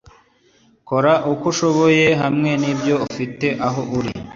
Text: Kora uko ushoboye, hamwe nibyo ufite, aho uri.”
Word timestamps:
Kora 0.87 1.13
uko 1.31 1.43
ushoboye, 1.51 2.05
hamwe 2.21 2.51
nibyo 2.61 2.95
ufite, 3.07 3.47
aho 3.67 3.81
uri.” 3.97 4.11